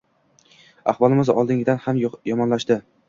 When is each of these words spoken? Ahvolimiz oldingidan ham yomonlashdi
Ahvolimiz 0.93 1.31
oldingidan 1.41 1.83
ham 1.85 2.01
yomonlashdi 2.31 2.79